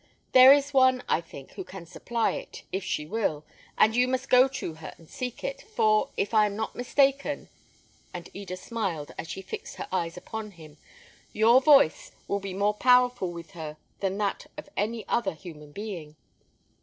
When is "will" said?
3.05-3.45, 12.27-12.39